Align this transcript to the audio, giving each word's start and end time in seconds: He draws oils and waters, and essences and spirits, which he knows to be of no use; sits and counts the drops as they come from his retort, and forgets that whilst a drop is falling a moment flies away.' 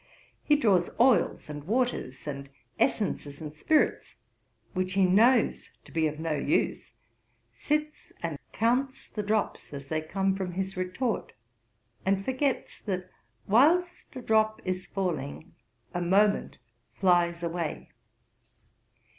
He 0.43 0.55
draws 0.55 0.89
oils 0.99 1.47
and 1.47 1.63
waters, 1.65 2.25
and 2.25 2.49
essences 2.79 3.39
and 3.39 3.53
spirits, 3.53 4.15
which 4.73 4.93
he 4.93 5.05
knows 5.05 5.69
to 5.85 5.91
be 5.91 6.07
of 6.07 6.19
no 6.19 6.33
use; 6.33 6.89
sits 7.53 8.11
and 8.23 8.39
counts 8.51 9.07
the 9.11 9.21
drops 9.21 9.71
as 9.71 9.89
they 9.89 10.01
come 10.01 10.35
from 10.35 10.53
his 10.53 10.75
retort, 10.75 11.33
and 12.03 12.25
forgets 12.25 12.79
that 12.81 13.11
whilst 13.45 14.15
a 14.15 14.23
drop 14.23 14.59
is 14.65 14.87
falling 14.87 15.53
a 15.93 16.01
moment 16.01 16.57
flies 16.95 17.43
away.' 17.43 17.91